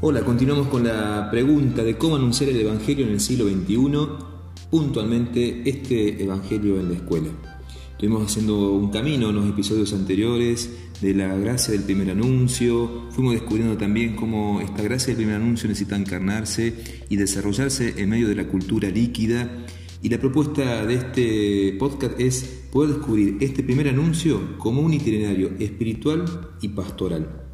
[0.00, 5.68] Hola, continuamos con la pregunta de cómo anunciar el Evangelio en el siglo XXI, puntualmente
[5.68, 7.26] este Evangelio en la escuela.
[7.90, 10.70] Estuvimos haciendo un camino en los episodios anteriores
[11.00, 15.68] de la gracia del primer anuncio, fuimos descubriendo también cómo esta gracia del primer anuncio
[15.68, 16.74] necesita encarnarse
[17.08, 19.50] y desarrollarse en medio de la cultura líquida.
[20.00, 25.50] Y la propuesta de este podcast es poder descubrir este primer anuncio como un itinerario
[25.58, 26.24] espiritual
[26.60, 27.47] y pastoral.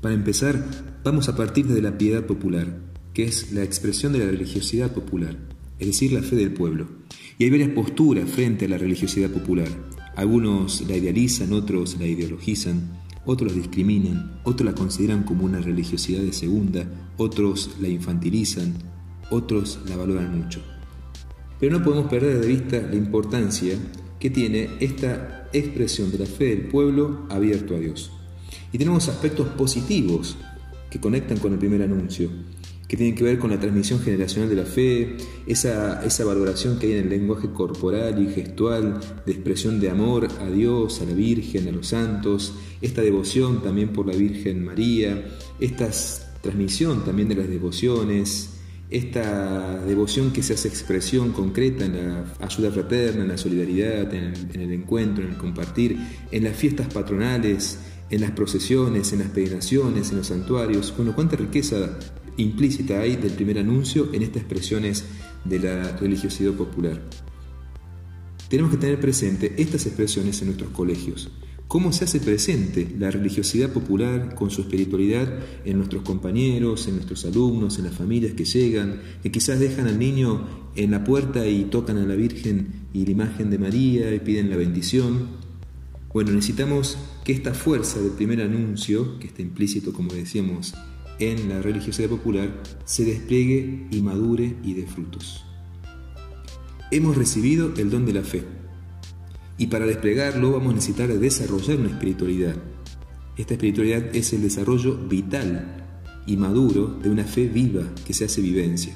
[0.00, 0.64] Para empezar,
[1.02, 2.78] vamos a partir de la piedad popular,
[3.12, 5.36] que es la expresión de la religiosidad popular,
[5.80, 6.86] es decir, la fe del pueblo.
[7.36, 9.66] Y hay varias posturas frente a la religiosidad popular.
[10.14, 12.92] Algunos la idealizan, otros la ideologizan,
[13.26, 16.86] otros la discriminan, otros la consideran como una religiosidad de segunda,
[17.16, 18.74] otros la infantilizan,
[19.30, 20.62] otros la valoran mucho.
[21.58, 23.76] Pero no podemos perder de vista la importancia
[24.20, 28.12] que tiene esta expresión de la fe del pueblo abierto a Dios.
[28.72, 30.36] Y tenemos aspectos positivos
[30.90, 32.30] que conectan con el primer anuncio
[32.88, 36.86] que tienen que ver con la transmisión generacional de la fe, esa, esa valoración que
[36.86, 41.12] hay en el lenguaje corporal y gestual de expresión de amor a Dios, a la
[41.12, 45.22] Virgen, a los santos, esta devoción también por la Virgen María,
[45.60, 45.90] esta
[46.40, 48.54] transmisión también de las devociones,
[48.88, 54.24] esta devoción que se hace expresión concreta en la ayuda fraterna, en la solidaridad, en
[54.24, 55.98] el, en el encuentro, en el compartir,
[56.30, 57.78] en las fiestas patronales,
[58.10, 60.94] en las procesiones, en las peregrinaciones, en los santuarios.
[60.96, 61.98] Bueno, cuánta riqueza
[62.36, 65.04] implícita hay del primer anuncio en estas expresiones
[65.44, 67.02] de la religiosidad popular.
[68.48, 71.30] Tenemos que tener presente estas expresiones en nuestros colegios.
[71.66, 75.28] ¿Cómo se hace presente la religiosidad popular con su espiritualidad
[75.66, 79.98] en nuestros compañeros, en nuestros alumnos, en las familias que llegan, que quizás dejan al
[79.98, 84.20] niño en la puerta y tocan a la Virgen y la imagen de María y
[84.20, 85.47] piden la bendición?
[86.18, 90.74] Bueno, necesitamos que esta fuerza del primer anuncio, que está implícito, como decíamos,
[91.20, 95.44] en la religiosidad popular se despliegue y madure y dé frutos.
[96.90, 98.42] Hemos recibido el don de la fe
[99.58, 102.56] y para desplegarlo vamos a necesitar desarrollar una espiritualidad.
[103.36, 105.86] Esta espiritualidad es el desarrollo vital
[106.26, 108.92] y maduro de una fe viva que se hace vivencia.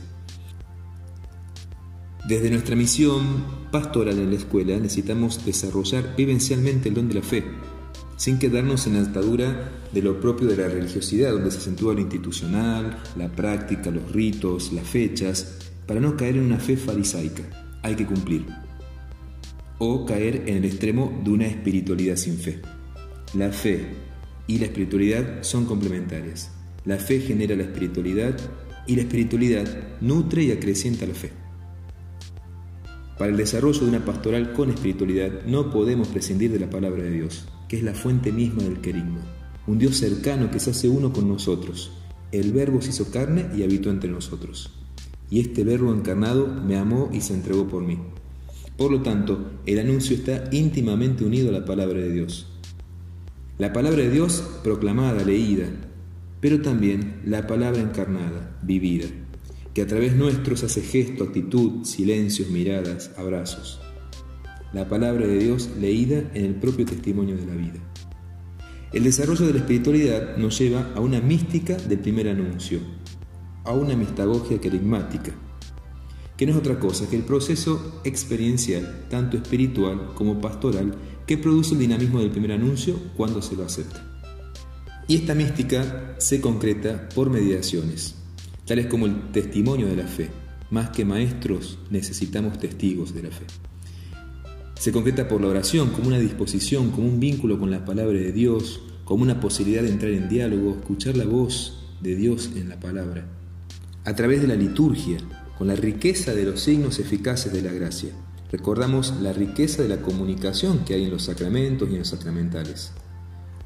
[2.24, 7.42] Desde nuestra misión pastoral en la escuela necesitamos desarrollar vivencialmente el don de la fe,
[8.16, 12.00] sin quedarnos en la altadura de lo propio de la religiosidad, donde se acentúa lo
[12.00, 17.42] institucional, la práctica, los ritos, las fechas, para no caer en una fe farisaica.
[17.82, 18.46] Hay que cumplir.
[19.78, 22.62] O caer en el extremo de una espiritualidad sin fe.
[23.34, 23.84] La fe
[24.46, 26.52] y la espiritualidad son complementarias.
[26.84, 28.36] La fe genera la espiritualidad
[28.86, 29.66] y la espiritualidad
[30.00, 31.41] nutre y acrecienta la fe.
[33.22, 37.12] Para el desarrollo de una pastoral con espiritualidad no podemos prescindir de la palabra de
[37.12, 39.20] Dios que es la fuente misma del querigma,
[39.68, 41.92] un Dios cercano que se hace uno con nosotros.
[42.32, 44.72] El Verbo se hizo carne y habitó entre nosotros.
[45.30, 47.96] Y este Verbo encarnado me amó y se entregó por mí.
[48.76, 52.48] Por lo tanto, el anuncio está íntimamente unido a la palabra de Dios.
[53.56, 55.68] La palabra de Dios proclamada, leída,
[56.40, 59.06] pero también la palabra encarnada, vivida,
[59.74, 63.80] que a través nuestros hace gesto, actitud, silencios, miradas, abrazos
[64.72, 67.78] la palabra de Dios leída en el propio testimonio de la vida.
[68.92, 72.80] El desarrollo de la espiritualidad nos lleva a una mística del primer anuncio,
[73.64, 75.32] a una mistagogia carismática,
[76.36, 80.94] que no es otra cosa que el proceso experiencial, tanto espiritual como pastoral,
[81.26, 84.08] que produce el dinamismo del primer anuncio cuando se lo acepta.
[85.06, 88.14] Y esta mística se concreta por mediaciones,
[88.66, 90.30] tales como el testimonio de la fe.
[90.70, 93.44] Más que maestros, necesitamos testigos de la fe.
[94.78, 98.32] Se concreta por la oración como una disposición, como un vínculo con la palabra de
[98.32, 102.80] Dios, como una posibilidad de entrar en diálogo, escuchar la voz de Dios en la
[102.80, 103.26] palabra.
[104.04, 105.18] A través de la liturgia,
[105.62, 108.10] con la riqueza de los signos eficaces de la gracia.
[108.50, 112.92] Recordamos la riqueza de la comunicación que hay en los sacramentos y en los sacramentales.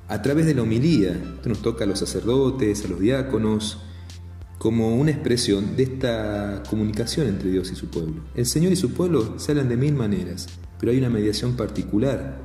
[0.09, 3.79] A través de la homilía, esto nos toca a los sacerdotes, a los diáconos,
[4.59, 8.23] como una expresión de esta comunicación entre Dios y su pueblo.
[8.35, 10.47] El Señor y su pueblo se hablan de mil maneras,
[10.79, 12.39] pero hay una mediación particular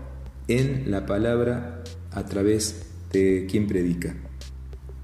[0.47, 4.15] en la palabra a través de quien predica.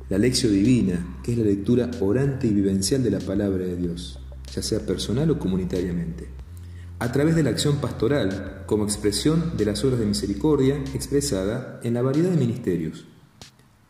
[0.09, 4.19] La lección divina, que es la lectura orante y vivencial de la palabra de Dios,
[4.53, 6.27] ya sea personal o comunitariamente.
[6.99, 11.93] A través de la acción pastoral, como expresión de las obras de misericordia expresada en
[11.93, 13.05] la variedad de ministerios.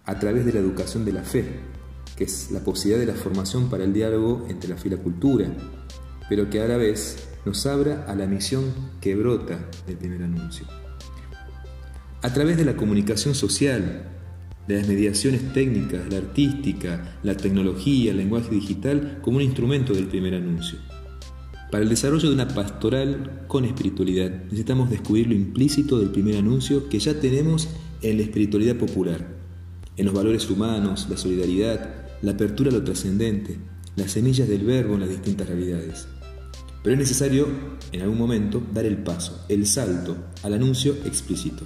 [0.06, 1.46] A través de la educación de la fe,
[2.18, 4.98] que es la posibilidad de la formación para el diálogo entre la fe y la
[4.98, 5.48] cultura,
[6.28, 8.66] pero que a la vez nos abra a la misión
[9.00, 10.66] que brota del primer anuncio.
[12.24, 14.04] A través de la comunicación social,
[14.68, 20.08] de las mediaciones técnicas, la artística, la tecnología, el lenguaje digital como un instrumento del
[20.08, 20.80] primer anuncio.
[21.72, 26.90] Para el desarrollo de una pastoral con espiritualidad necesitamos descubrir lo implícito del primer anuncio
[26.90, 27.70] que ya tenemos
[28.02, 29.28] en la espiritualidad popular,
[29.96, 33.58] en los valores humanos, la solidaridad, la apertura a lo trascendente,
[33.96, 36.08] las semillas del verbo en las distintas realidades.
[36.84, 37.48] Pero es necesario,
[37.92, 41.64] en algún momento, dar el paso, el salto al anuncio explícito.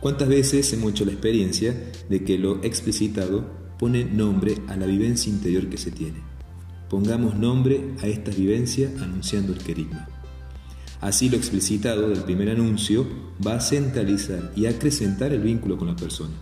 [0.00, 5.32] ¿Cuántas veces hemos hecho la experiencia de que lo explicitado pone nombre a la vivencia
[5.32, 6.20] interior que se tiene?
[6.88, 10.08] Pongamos nombre a esta vivencia anunciando el querigma.
[11.00, 13.06] Así lo explicitado del primer anuncio
[13.46, 16.34] va a centralizar y acrecentar el vínculo con la persona,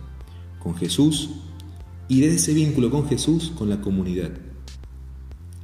[0.59, 1.29] con Jesús
[2.09, 4.31] y desde ese vínculo con Jesús con la comunidad.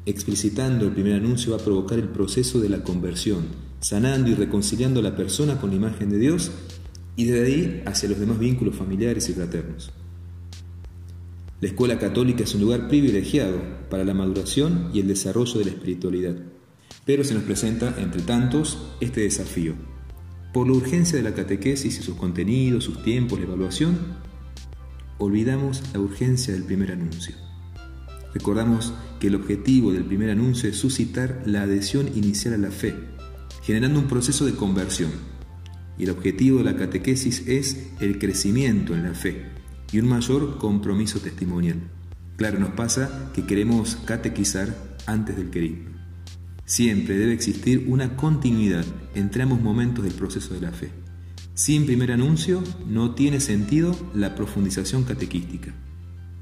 [0.06, 3.48] Explicitando el primer anuncio va a provocar el proceso de la conversión,
[3.80, 6.52] sanando y reconciliando a la persona con la imagen de Dios
[7.16, 9.92] y desde ahí hacia los demás vínculos familiares y fraternos.
[11.62, 13.60] La escuela católica es un lugar privilegiado
[13.90, 16.36] para la maduración y el desarrollo de la espiritualidad,
[17.06, 19.74] pero se nos presenta, entre tantos, este desafío.
[20.54, 23.98] Por la urgencia de la catequesis y sus contenidos, sus tiempos, la evaluación,
[25.18, 27.36] olvidamos la urgencia del primer anuncio.
[28.34, 32.94] Recordamos que el objetivo del primer anuncio es suscitar la adhesión inicial a la fe,
[33.64, 35.12] generando un proceso de conversión.
[35.98, 39.46] Y el objetivo de la catequesis es el crecimiento en la fe
[39.92, 41.80] y un mayor compromiso testimonial.
[42.36, 45.76] Claro, nos pasa que queremos catequizar antes del querer.
[46.66, 51.05] Siempre debe existir una continuidad entre ambos momentos del proceso de la fe.
[51.56, 55.74] Sin primer anuncio no tiene sentido la profundización catequística.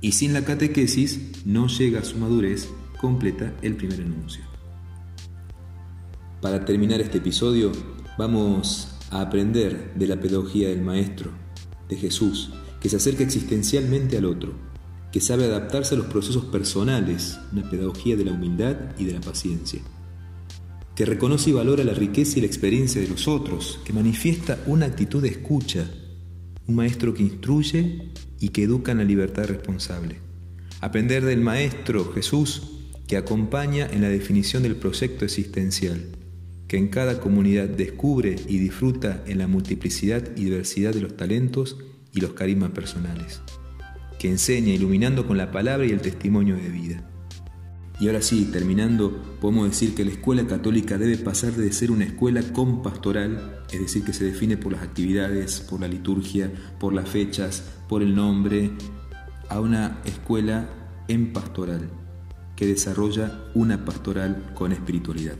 [0.02, 2.68] Y sin la catequesis no llega a su madurez
[3.00, 4.44] completa el primer anuncio.
[6.42, 7.72] Para terminar este episodio
[8.18, 11.30] vamos a aprender de la pedagogía del Maestro,
[11.88, 12.52] de Jesús,
[12.82, 14.54] que se acerca existencialmente al otro,
[15.12, 19.22] que sabe adaptarse a los procesos personales, una pedagogía de la humildad y de la
[19.22, 19.84] paciencia
[20.96, 24.86] que reconoce y valora la riqueza y la experiencia de los otros, que manifiesta una
[24.86, 25.90] actitud de escucha,
[26.68, 30.18] un maestro que instruye y que educa en la libertad responsable.
[30.82, 32.70] Aprender del maestro Jesús
[33.08, 36.10] que acompaña en la definición del proyecto existencial,
[36.68, 41.78] que en cada comunidad descubre y disfruta en la multiplicidad y diversidad de los talentos
[42.14, 43.42] y los carismas personales,
[44.20, 47.13] que enseña iluminando con la palabra y el testimonio de vida
[48.04, 52.04] y ahora sí, terminando, podemos decir que la escuela católica debe pasar de ser una
[52.04, 56.52] escuela con pastoral, es decir, que se define por las actividades, por la liturgia,
[56.82, 58.72] por las fechas, por el nombre,
[59.48, 60.70] a una escuela
[61.08, 61.90] en pastoral,
[62.58, 65.38] que desarrolla una pastoral con espiritualidad.